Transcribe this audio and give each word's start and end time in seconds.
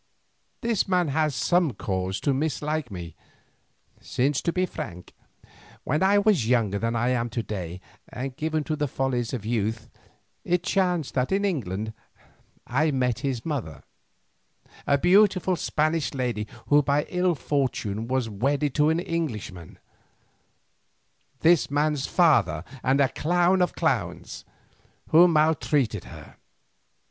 This 0.61 0.87
man 0.87 1.09
has 1.09 1.35
some 1.35 1.73
cause 1.75 2.19
to 2.21 2.33
mislike 2.33 2.89
me, 2.89 3.13
since 3.99 4.41
to 4.41 4.51
be 4.51 4.65
frank, 4.65 5.13
when 5.83 6.01
I 6.01 6.17
was 6.17 6.49
younger 6.49 6.79
than 6.79 6.95
I 6.95 7.09
am 7.09 7.29
to 7.29 7.43
day 7.43 7.81
and 8.09 8.35
given 8.35 8.63
to 8.63 8.75
the 8.75 8.87
follies 8.87 9.31
of 9.31 9.45
youth, 9.45 9.89
it 10.43 10.63
chanced 10.63 11.13
that 11.13 11.31
in 11.31 11.45
England 11.45 11.93
I 12.65 12.89
met 12.89 13.19
his 13.19 13.45
mother, 13.45 13.83
a 14.87 14.97
beautiful 14.97 15.55
Spanish 15.55 16.15
lady 16.15 16.47
who 16.69 16.81
by 16.81 17.03
ill 17.07 17.35
fortune 17.35 18.07
was 18.07 18.27
wedded 18.27 18.73
to 18.73 18.89
an 18.89 18.99
Englishman, 18.99 19.77
this 21.41 21.69
man's 21.69 22.07
father 22.07 22.63
and 22.81 22.99
a 22.99 23.09
clown 23.09 23.61
of 23.61 23.75
clowns, 23.75 24.45
who 25.09 25.27
maltreated 25.27 26.05
her. 26.05 26.37